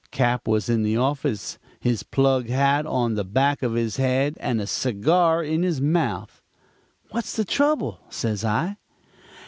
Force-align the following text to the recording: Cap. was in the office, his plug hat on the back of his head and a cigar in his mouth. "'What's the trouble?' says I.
Cap. 0.09 0.47
was 0.47 0.67
in 0.67 0.81
the 0.81 0.97
office, 0.97 1.59
his 1.79 2.01
plug 2.01 2.49
hat 2.49 2.87
on 2.87 3.13
the 3.13 3.23
back 3.23 3.61
of 3.61 3.75
his 3.75 3.97
head 3.97 4.35
and 4.39 4.59
a 4.59 4.65
cigar 4.65 5.43
in 5.43 5.61
his 5.61 5.79
mouth. 5.79 6.41
"'What's 7.11 7.35
the 7.35 7.45
trouble?' 7.45 7.99
says 8.09 8.43
I. 8.43 8.77